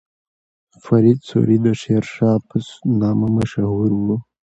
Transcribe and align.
فرید 0.83 1.19
سوري 1.29 1.57
د 1.65 1.67
شیرشاه 1.81 2.37
په 2.47 2.55
نامه 3.01 3.27
مشهور 3.37 3.89
و. 4.05 4.07